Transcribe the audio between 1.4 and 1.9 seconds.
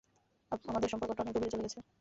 চলে গেছে।